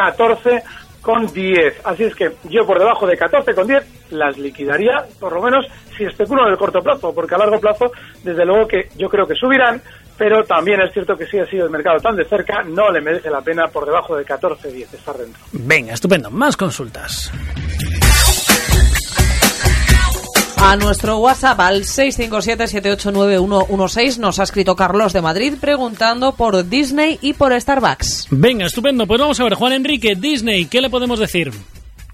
14,10. 1.03 1.73
Así 1.83 2.03
es 2.03 2.15
que 2.15 2.31
yo 2.49 2.65
por 2.65 2.79
debajo 2.79 3.07
de 3.07 3.17
14,10 3.17 3.83
las 4.11 4.37
liquidaría, 4.37 5.05
por 5.19 5.33
lo 5.33 5.41
menos 5.41 5.65
si 5.97 6.05
especulo 6.05 6.45
en 6.45 6.51
el 6.51 6.57
corto 6.57 6.79
plazo, 6.79 7.13
porque 7.13 7.35
a 7.35 7.37
largo 7.37 7.59
plazo, 7.59 7.91
desde 8.23 8.45
luego 8.45 8.67
que 8.67 8.89
yo 8.97 9.09
creo 9.09 9.25
que 9.25 9.35
subirán, 9.35 9.81
pero 10.17 10.43
también 10.43 10.81
es 10.81 10.91
cierto 10.93 11.15
que 11.15 11.25
si 11.25 11.39
ha 11.39 11.45
sido 11.45 11.65
el 11.65 11.71
mercado 11.71 11.97
tan 11.99 12.15
de 12.15 12.25
cerca, 12.25 12.61
no 12.63 12.91
le 12.91 13.01
merece 13.01 13.29
la 13.29 13.41
pena 13.41 13.67
por 13.67 13.85
debajo 13.85 14.15
de 14.15 14.25
14,10 14.25 14.93
estar 14.93 15.17
dentro. 15.17 15.41
Venga, 15.53 15.93
estupendo. 15.93 16.29
Más 16.29 16.57
consultas. 16.57 17.31
A 20.69 20.75
nuestro 20.75 21.17
WhatsApp 21.17 21.59
al 21.61 21.81
657-789116 21.81 24.19
nos 24.19 24.37
ha 24.37 24.43
escrito 24.43 24.75
Carlos 24.75 25.13
de 25.13 25.23
Madrid 25.23 25.55
preguntando 25.59 26.35
por 26.35 26.69
Disney 26.69 27.17
y 27.23 27.33
por 27.33 27.59
Starbucks. 27.59 28.27
Venga, 28.29 28.67
estupendo. 28.67 29.07
Pues 29.07 29.19
vamos 29.19 29.39
a 29.39 29.45
ver, 29.45 29.55
Juan 29.55 29.73
Enrique, 29.73 30.13
Disney, 30.15 30.67
¿qué 30.67 30.79
le 30.79 30.91
podemos 30.91 31.17
decir? 31.17 31.51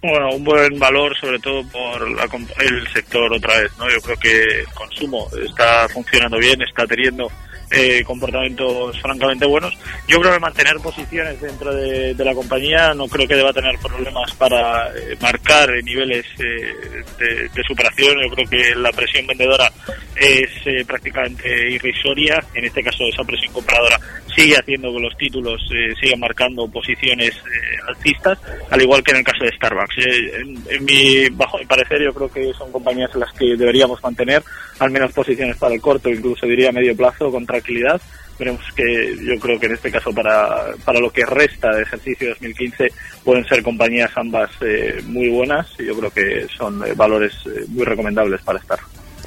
Bueno, 0.01 0.29
un 0.37 0.45
buen 0.45 0.79
valor, 0.79 1.13
sobre 1.19 1.37
todo 1.39 1.67
por 1.67 2.09
la 2.11 2.29
el 2.61 2.87
sector 2.93 3.33
otra 3.33 3.59
vez, 3.59 3.71
¿no? 3.77 3.89
Yo 3.89 3.99
creo 3.99 4.15
que 4.15 4.61
el 4.61 4.67
consumo 4.67 5.27
está 5.45 5.89
funcionando 5.89 6.37
bien, 6.37 6.61
está 6.61 6.87
teniendo 6.87 7.29
eh, 7.71 8.03
comportamientos 8.03 8.99
francamente 9.01 9.45
buenos. 9.45 9.73
Yo 10.07 10.19
creo 10.19 10.33
que 10.33 10.39
mantener 10.39 10.77
posiciones 10.77 11.39
dentro 11.41 11.73
de, 11.73 12.15
la 12.17 12.33
compañía 12.33 12.93
no 12.93 13.07
creo 13.07 13.27
que 13.27 13.35
deba 13.35 13.53
tener 13.53 13.77
problemas 13.79 14.33
para 14.35 14.89
eh, 14.89 15.15
marcar 15.21 15.69
niveles 15.83 16.25
eh, 16.39 17.49
de 17.53 17.63
superación. 17.63 18.17
Yo 18.21 18.35
creo 18.35 18.49
que 18.49 18.75
la 18.75 18.91
presión 18.91 19.27
vendedora 19.27 19.71
es 20.15 20.49
eh, 20.65 20.83
prácticamente 20.85 21.71
irrisoria. 21.71 22.43
En 22.53 22.65
este 22.65 22.83
caso, 22.83 23.03
esa 23.05 23.23
presión 23.23 23.53
compradora 23.53 23.99
sigue 24.35 24.57
haciendo 24.57 24.93
que 24.93 24.99
los 24.99 25.17
títulos 25.17 25.61
eh, 25.73 25.93
sigan 25.99 26.19
marcando 26.19 26.67
posiciones 26.67 27.31
eh, 27.31 27.77
alcistas, 27.87 28.37
al 28.69 28.81
igual 28.81 29.01
que 29.03 29.11
en 29.11 29.17
el 29.17 29.23
caso 29.23 29.43
de 29.43 29.55
Starbucks. 29.55 29.97
Eh, 29.97 30.41
en, 30.41 30.63
en 30.69 30.85
mi, 30.85 31.29
bajo 31.29 31.57
mi 31.57 31.65
parecer, 31.65 32.03
yo 32.03 32.13
creo 32.13 32.31
que 32.31 32.53
son 32.53 32.71
compañías 32.71 33.11
en 33.13 33.21
las 33.21 33.31
que 33.33 33.55
deberíamos 33.55 34.01
mantener 34.03 34.43
al 34.79 34.91
menos 34.91 35.13
posiciones 35.13 35.55
para 35.57 35.73
el 35.73 35.81
corto, 35.81 36.09
incluso 36.09 36.45
diría 36.45 36.71
medio 36.71 36.95
plazo, 36.95 37.31
con 37.31 37.45
tranquilidad. 37.45 38.01
Veremos 38.37 38.65
que 38.75 39.15
yo 39.23 39.39
creo 39.39 39.57
que 39.57 39.67
en 39.67 39.73
este 39.75 39.89
caso 39.89 40.13
para, 40.13 40.73
para 40.83 40.99
lo 40.99 41.09
que 41.09 41.25
resta 41.25 41.73
de 41.73 41.83
ejercicio 41.83 42.29
2015 42.29 42.91
pueden 43.23 43.45
ser 43.47 43.63
compañías 43.63 44.11
ambas 44.17 44.51
eh, 44.59 45.01
muy 45.05 45.29
buenas 45.29 45.67
y 45.79 45.85
yo 45.85 45.97
creo 45.97 46.11
que 46.11 46.45
son 46.57 46.85
eh, 46.85 46.91
valores 46.93 47.33
muy 47.69 47.85
recomendables 47.85 48.41
para 48.41 48.59
estar. 48.59 48.79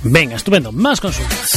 Venga, 0.02 0.36
estupendo. 0.36 0.72
Más 0.72 1.00
consultas. 1.00 1.50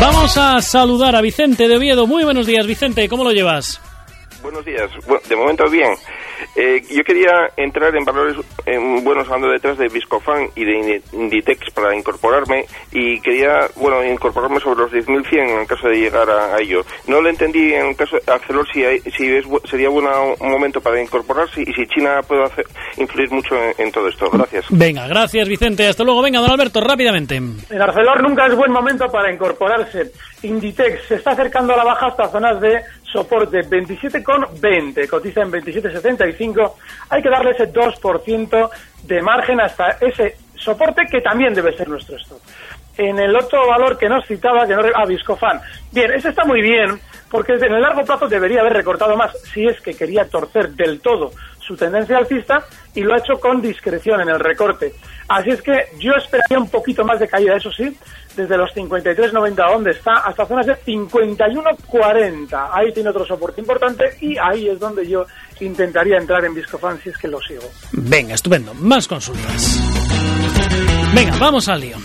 Vamos 0.00 0.36
a 0.36 0.60
saludar 0.62 1.14
a 1.16 1.20
Vicente 1.20 1.68
de 1.68 1.76
Oviedo. 1.76 2.06
Muy 2.06 2.24
buenos 2.24 2.46
días, 2.46 2.66
Vicente. 2.66 3.08
¿Cómo 3.08 3.24
lo 3.24 3.32
llevas? 3.32 3.80
Buenos 4.42 4.64
días. 4.64 4.90
De 5.28 5.36
momento 5.36 5.68
bien. 5.68 5.92
Eh, 6.56 6.82
yo 6.90 7.02
quería 7.04 7.50
entrar 7.56 7.94
en 7.96 8.04
valores 8.04 8.36
en 8.66 9.02
buenos 9.04 9.26
hablando 9.28 9.48
detrás 9.48 9.78
de 9.78 9.88
Viscofan 9.88 10.48
y 10.56 10.64
de 10.64 11.02
Inditex 11.12 11.70
para 11.72 11.94
incorporarme 11.94 12.64
y 12.92 13.20
quería, 13.20 13.68
bueno, 13.76 14.04
incorporarme 14.04 14.60
sobre 14.60 14.80
los 14.80 14.92
10.100 14.92 15.38
en 15.38 15.60
el 15.60 15.66
caso 15.66 15.88
de 15.88 15.96
llegar 15.96 16.28
a, 16.30 16.54
a 16.56 16.60
ello. 16.60 16.82
No 17.06 17.20
lo 17.20 17.28
entendí 17.28 17.72
en 17.74 17.86
el 17.86 17.96
caso 17.96 18.16
de 18.16 18.32
Arcelor 18.32 18.66
si, 18.72 18.84
hay- 18.84 19.00
si 19.16 19.26
es, 19.36 19.44
sería 19.70 19.88
bueno 19.88 20.10
un 20.40 20.50
momento 20.50 20.80
para 20.80 21.00
incorporarse 21.00 21.62
y 21.62 21.72
si 21.72 21.86
China 21.86 22.20
puede 22.26 22.44
hacer, 22.44 22.64
influir 22.96 23.30
mucho 23.30 23.54
en, 23.56 23.72
en 23.86 23.92
todo 23.92 24.08
esto. 24.08 24.28
Gracias. 24.30 24.66
Venga, 24.70 25.06
gracias, 25.06 25.48
Vicente. 25.48 25.86
Hasta 25.86 26.04
luego. 26.04 26.22
Venga, 26.22 26.40
don 26.40 26.50
Alberto, 26.50 26.80
rápidamente. 26.80 27.36
En 27.36 27.82
Arcelor 27.82 28.22
nunca 28.22 28.46
es 28.46 28.54
buen 28.54 28.72
momento 28.72 29.06
para 29.10 29.32
incorporarse. 29.32 30.10
Inditex 30.42 31.06
se 31.08 31.14
está 31.16 31.32
acercando 31.32 31.74
a 31.74 31.76
la 31.76 31.84
baja 31.84 32.06
hasta 32.06 32.28
zonas 32.28 32.60
de 32.60 32.80
soporte 33.10 33.60
27,20, 33.60 35.08
cotiza 35.08 35.42
en 35.42 35.52
27,75, 35.52 36.74
hay 37.08 37.22
que 37.22 37.30
darle 37.30 37.50
ese 37.52 37.72
2% 37.72 38.70
de 39.04 39.22
margen 39.22 39.60
hasta 39.60 39.96
ese 40.00 40.36
soporte 40.56 41.06
que 41.10 41.20
también 41.20 41.54
debe 41.54 41.76
ser 41.76 41.88
nuestro 41.88 42.16
stop. 42.16 42.40
En 42.96 43.18
el 43.18 43.34
otro 43.34 43.66
valor 43.66 43.96
que 43.96 44.08
nos 44.08 44.26
citaba, 44.26 44.66
que 44.66 44.74
no, 44.74 44.82
ah, 44.94 45.06
Viscofan. 45.06 45.60
Bien, 45.90 46.12
ese 46.12 46.30
está 46.30 46.44
muy 46.44 46.60
bien, 46.60 47.00
porque 47.30 47.52
en 47.54 47.72
el 47.72 47.80
largo 47.80 48.04
plazo 48.04 48.28
debería 48.28 48.60
haber 48.60 48.74
recortado 48.74 49.16
más 49.16 49.32
si 49.52 49.66
es 49.66 49.80
que 49.80 49.94
quería 49.94 50.28
torcer 50.28 50.70
del 50.70 51.00
todo 51.00 51.30
su 51.70 51.76
tendencia 51.76 52.18
alcista 52.18 52.64
y 52.96 53.02
lo 53.02 53.14
ha 53.14 53.18
hecho 53.18 53.38
con 53.38 53.62
discreción 53.62 54.20
en 54.20 54.28
el 54.30 54.40
recorte. 54.40 54.92
Así 55.28 55.50
es 55.50 55.62
que 55.62 55.72
yo 56.00 56.12
esperaría 56.14 56.58
un 56.58 56.68
poquito 56.68 57.04
más 57.04 57.20
de 57.20 57.28
caída, 57.28 57.54
eso 57.56 57.70
sí, 57.70 57.96
desde 58.34 58.56
los 58.56 58.70
53.90 58.74 59.72
donde 59.72 59.92
está 59.92 60.14
hasta 60.14 60.46
zonas 60.46 60.66
de 60.66 60.74
51.40. 60.74 62.70
Ahí 62.72 62.92
tiene 62.92 63.10
otro 63.10 63.24
soporte 63.24 63.60
importante 63.60 64.16
y 64.20 64.36
ahí 64.36 64.68
es 64.68 64.80
donde 64.80 65.06
yo 65.06 65.24
intentaría 65.60 66.16
entrar 66.18 66.44
en 66.44 66.54
Viscofan 66.54 67.00
si 67.00 67.10
es 67.10 67.18
que 67.18 67.28
lo 67.28 67.40
sigo. 67.40 67.70
Venga, 67.92 68.34
estupendo. 68.34 68.74
Más 68.74 69.06
consultas. 69.06 69.78
Venga, 71.14 71.36
vamos 71.38 71.68
al 71.68 71.80
lío. 71.80 71.96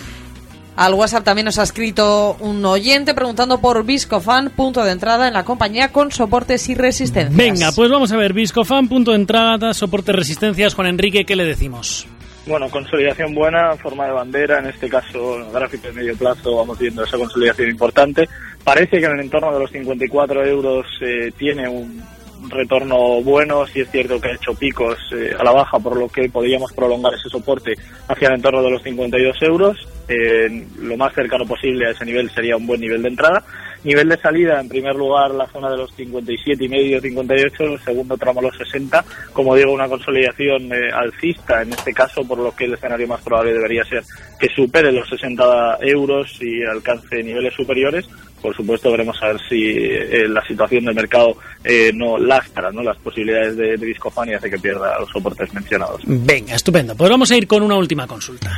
Al 0.76 0.92
WhatsApp 0.92 1.24
también 1.24 1.46
nos 1.46 1.58
ha 1.58 1.62
escrito 1.62 2.36
un 2.38 2.62
oyente 2.66 3.14
preguntando 3.14 3.62
por 3.62 3.82
Viscofan, 3.86 4.50
punto 4.50 4.84
de 4.84 4.92
entrada 4.92 5.26
en 5.26 5.32
la 5.32 5.42
compañía 5.42 5.90
con 5.90 6.12
soportes 6.12 6.68
y 6.68 6.74
resistencias. 6.74 7.34
Venga, 7.34 7.72
pues 7.74 7.90
vamos 7.90 8.12
a 8.12 8.16
ver, 8.18 8.34
Viscofan, 8.34 8.86
punto 8.86 9.12
de 9.12 9.16
entrada, 9.16 9.72
soportes, 9.72 10.14
resistencias. 10.14 10.74
Juan 10.74 10.88
Enrique, 10.88 11.24
¿qué 11.24 11.34
le 11.34 11.44
decimos? 11.44 12.06
Bueno, 12.46 12.68
consolidación 12.68 13.34
buena, 13.34 13.74
forma 13.76 14.04
de 14.04 14.12
bandera, 14.12 14.58
en 14.58 14.66
este 14.66 14.88
caso, 14.90 15.50
gráfico 15.50 15.86
de 15.88 15.94
medio 15.94 16.14
plazo, 16.14 16.56
vamos 16.56 16.78
viendo 16.78 17.02
esa 17.02 17.16
consolidación 17.16 17.70
importante. 17.70 18.28
Parece 18.62 19.00
que 19.00 19.06
en 19.06 19.12
el 19.12 19.20
entorno 19.20 19.54
de 19.54 19.60
los 19.60 19.70
54 19.70 20.44
euros 20.44 20.86
eh, 21.00 21.32
tiene 21.38 21.66
un, 21.68 22.02
retorno 22.48 23.22
bueno, 23.22 23.66
si 23.66 23.80
es 23.80 23.90
cierto 23.90 24.20
que 24.20 24.28
ha 24.28 24.34
hecho 24.34 24.54
picos 24.54 24.96
eh, 25.12 25.34
a 25.36 25.42
la 25.42 25.52
baja, 25.52 25.78
por 25.78 25.96
lo 25.96 26.08
que 26.08 26.28
podríamos 26.28 26.72
prolongar 26.72 27.14
ese 27.14 27.28
soporte 27.28 27.74
hacia 28.06 28.28
el 28.28 28.34
entorno 28.34 28.62
de 28.62 28.70
los 28.70 28.82
52 28.82 29.42
euros. 29.42 29.88
Eh, 30.08 30.66
lo 30.80 30.96
más 30.96 31.14
cercano 31.14 31.44
posible 31.46 31.86
a 31.86 31.90
ese 31.90 32.04
nivel 32.04 32.30
sería 32.30 32.56
un 32.56 32.66
buen 32.66 32.80
nivel 32.80 33.02
de 33.02 33.08
entrada. 33.08 33.42
Nivel 33.84 34.08
de 34.08 34.16
salida, 34.18 34.60
en 34.60 34.68
primer 34.68 34.96
lugar, 34.96 35.30
la 35.32 35.46
zona 35.46 35.70
de 35.70 35.76
los 35.76 35.94
57 35.94 36.64
y 36.64 36.68
medio, 36.68 37.00
58, 37.00 37.64
el 37.64 37.80
segundo 37.80 38.16
tramo 38.16 38.42
los 38.42 38.56
60. 38.56 39.04
Como 39.32 39.54
digo, 39.54 39.72
una 39.72 39.88
consolidación 39.88 40.72
eh, 40.72 40.90
alcista 40.92 41.62
en 41.62 41.72
este 41.72 41.92
caso, 41.92 42.26
por 42.26 42.38
lo 42.38 42.54
que 42.54 42.64
el 42.64 42.74
escenario 42.74 43.06
más 43.06 43.20
probable 43.20 43.52
debería 43.52 43.84
ser 43.84 44.02
que 44.40 44.48
supere 44.48 44.90
los 44.90 45.08
60 45.08 45.78
euros 45.82 46.36
y 46.40 46.64
alcance 46.64 47.22
niveles 47.22 47.54
superiores 47.54 48.08
por 48.46 48.54
supuesto 48.54 48.92
veremos 48.92 49.20
a 49.22 49.28
ver 49.28 49.40
si 49.48 49.64
eh, 49.66 50.28
la 50.28 50.40
situación 50.46 50.84
del 50.84 50.94
mercado 50.94 51.36
eh, 51.64 51.90
no 51.92 52.16
lastra 52.16 52.70
¿no? 52.70 52.82
las 52.82 52.96
posibilidades 52.98 53.56
de, 53.56 53.76
de 53.76 53.90
y 53.90 54.34
hace 54.34 54.50
que 54.50 54.58
pierda 54.58 54.98
los 55.00 55.10
soportes 55.10 55.52
mencionados. 55.52 56.02
Venga, 56.04 56.54
estupendo. 56.54 56.94
Pues 56.94 57.10
vamos 57.10 57.30
a 57.30 57.36
ir 57.36 57.46
con 57.46 57.62
una 57.62 57.76
última 57.76 58.06
consulta. 58.06 58.56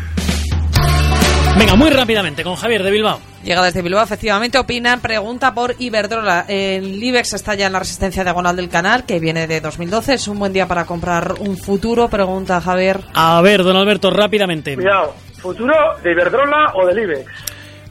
Venga, 1.58 1.74
muy 1.74 1.90
rápidamente, 1.90 2.44
con 2.44 2.54
Javier 2.54 2.84
de 2.84 2.90
Bilbao. 2.92 3.18
Llega 3.42 3.64
desde 3.64 3.82
Bilbao, 3.82 4.04
efectivamente, 4.04 4.58
opina, 4.58 4.96
pregunta 4.98 5.52
por 5.54 5.74
Iberdrola. 5.76 6.44
El 6.46 7.02
IBEX 7.02 7.32
está 7.32 7.56
ya 7.56 7.66
en 7.66 7.72
la 7.72 7.80
resistencia 7.80 8.22
diagonal 8.22 8.54
del 8.54 8.68
canal, 8.68 9.04
que 9.04 9.18
viene 9.18 9.48
de 9.48 9.60
2012. 9.60 10.14
Es 10.14 10.28
un 10.28 10.38
buen 10.38 10.52
día 10.52 10.68
para 10.68 10.84
comprar 10.84 11.34
un 11.40 11.56
futuro, 11.56 12.08
pregunta 12.08 12.60
Javier. 12.60 13.00
A 13.12 13.40
ver, 13.42 13.64
don 13.64 13.76
Alberto, 13.76 14.10
rápidamente. 14.10 14.76
Cuidado, 14.76 15.14
¿futuro 15.40 15.74
de 16.00 16.12
Iberdrola 16.12 16.74
o 16.74 16.86
del 16.86 17.00
IBEX? 17.00 17.26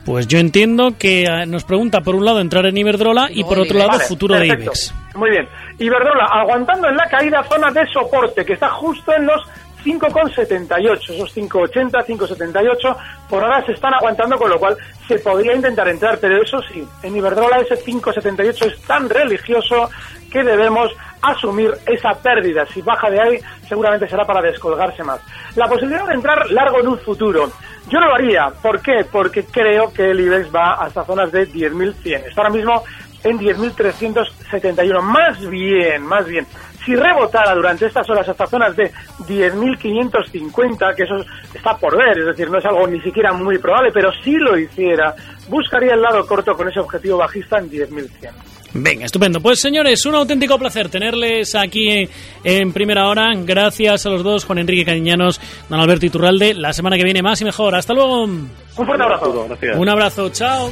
Pues 0.06 0.26
yo 0.28 0.40
entiendo 0.40 0.94
que 0.98 1.26
eh, 1.26 1.46
nos 1.46 1.66
pregunta 1.66 2.00
por 2.00 2.16
un 2.16 2.24
lado 2.24 2.40
entrar 2.40 2.66
en 2.66 2.78
Iberdrola 2.78 3.28
y 3.30 3.44
por 3.44 3.60
otro 3.60 3.78
lado 3.78 4.00
futuro 4.00 4.36
de 4.36 4.48
IBEX. 4.48 4.94
Muy 5.16 5.32
bien. 5.32 5.46
Iberdrola 5.78 6.26
aguantando 6.32 6.88
en 6.88 6.96
la 6.96 7.10
caída 7.10 7.44
zona 7.44 7.70
de 7.72 7.86
soporte 7.88 8.46
que 8.46 8.54
está 8.54 8.70
justo 8.70 9.12
en 9.14 9.26
los 9.26 9.42
5,78, 9.84 11.10
esos 11.10 11.36
5,80, 11.36 12.06
5,78, 12.06 12.98
por 13.30 13.44
ahora 13.44 13.66
se 13.66 13.74
están 13.74 13.94
aguantando, 13.94 14.38
con 14.38 14.50
lo 14.50 14.60
cual 14.60 14.78
se 15.08 15.20
podría 15.20 15.56
intentar 15.56 15.88
entrar, 15.88 16.18
pero 16.20 16.42
eso 16.42 16.60
sí, 16.72 16.86
en 17.04 17.16
Iberdrola 17.16 17.60
ese 17.60 17.76
5,78 17.76 18.66
es 18.66 18.82
tan 18.82 19.10
religioso 19.10 19.90
que 20.32 20.44
debemos 20.44 20.92
asumir 21.22 21.74
esa 21.86 22.14
pérdida. 22.14 22.66
Si 22.74 22.82
baja 22.82 23.10
de 23.10 23.22
ahí, 23.22 23.40
seguramente 23.68 24.08
será 24.08 24.26
para 24.26 24.42
descolgarse 24.42 25.04
más. 25.04 25.20
La 25.56 25.68
posibilidad 25.68 26.06
de 26.08 26.14
entrar 26.14 26.50
largo 26.52 26.80
en 26.80 26.88
un 26.88 27.00
futuro. 27.00 27.50
Yo 27.90 28.00
lo 28.00 28.14
haría. 28.14 28.50
¿Por 28.62 28.82
qué? 28.82 29.06
Porque 29.10 29.46
creo 29.46 29.92
que 29.94 30.12
el 30.12 30.20
IBEX 30.20 30.54
va 30.54 30.74
hasta 30.74 31.06
zonas 31.06 31.32
de 31.32 31.48
10.100. 31.48 32.28
Está 32.28 32.42
ahora 32.42 32.54
mismo 32.54 32.84
en 33.24 33.40
10.371. 33.40 35.02
Más 35.02 35.50
bien, 35.50 36.04
más 36.04 36.26
bien. 36.26 36.46
Si 36.88 36.96
rebotara 36.96 37.54
durante 37.54 37.86
estas 37.86 38.10
horas 38.10 38.30
hasta 38.30 38.48
zonas 38.48 38.74
de 38.74 38.90
10.550, 39.28 40.96
que 40.96 41.04
eso 41.04 41.16
está 41.54 41.76
por 41.76 41.98
ver, 41.98 42.20
es 42.20 42.28
decir, 42.28 42.50
no 42.50 42.60
es 42.60 42.66
algo 42.66 42.88
ni 42.88 43.02
siquiera 43.02 43.34
muy 43.34 43.58
probable, 43.58 43.92
pero 43.94 44.10
si 44.24 44.38
lo 44.38 44.58
hiciera, 44.58 45.14
buscaría 45.50 45.96
el 45.96 46.02
lado 46.02 46.26
corto 46.26 46.54
con 46.54 46.70
ese 46.70 46.80
objetivo 46.80 47.18
bajista 47.18 47.58
en 47.58 47.70
10.100. 47.70 48.32
Venga, 48.74 49.04
estupendo. 49.04 49.42
Pues 49.42 49.60
señores, 49.60 50.06
un 50.06 50.16
auténtico 50.16 50.58
placer 50.58 50.88
tenerles 50.88 51.56
aquí 51.56 52.08
en, 52.46 52.72
primera 52.72 53.10
hora. 53.10 53.34
Gracias 53.36 54.06
a 54.06 54.10
los 54.10 54.24
dos, 54.24 54.46
Juan 54.46 54.60
Enrique 54.60 54.86
Cariñanos, 54.86 55.42
don 55.68 55.82
Alberto 55.82 56.06
Iturralde. 56.06 56.54
La 56.54 56.72
semana 56.72 56.96
que 56.96 57.04
viene 57.04 57.22
más 57.22 57.42
y 57.42 57.44
mejor. 57.44 57.76
Hasta 57.76 57.94
luego. 57.94 58.24
Un 58.24 58.50
fuerte 58.74 59.04
abrazo. 59.04 59.50
Un 59.76 59.90
abrazo. 59.90 60.30
Chao. 60.30 60.72